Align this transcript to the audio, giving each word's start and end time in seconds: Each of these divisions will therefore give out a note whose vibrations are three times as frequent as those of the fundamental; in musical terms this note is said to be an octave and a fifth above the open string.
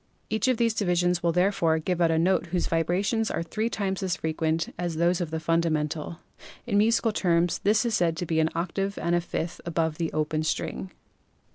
Each 0.31 0.47
of 0.47 0.57
these 0.57 0.73
divisions 0.73 1.21
will 1.21 1.31
therefore 1.31 1.77
give 1.77 2.01
out 2.01 2.09
a 2.09 2.17
note 2.17 2.47
whose 2.47 2.65
vibrations 2.65 3.29
are 3.29 3.43
three 3.43 3.69
times 3.69 4.01
as 4.01 4.15
frequent 4.15 4.73
as 4.75 4.95
those 4.95 5.21
of 5.21 5.29
the 5.29 5.39
fundamental; 5.39 6.17
in 6.65 6.79
musical 6.79 7.11
terms 7.11 7.59
this 7.59 7.83
note 7.85 7.89
is 7.89 7.93
said 7.93 8.17
to 8.17 8.25
be 8.25 8.39
an 8.39 8.49
octave 8.55 8.97
and 8.97 9.13
a 9.13 9.21
fifth 9.21 9.61
above 9.63 9.99
the 9.99 10.11
open 10.11 10.41
string. 10.41 10.89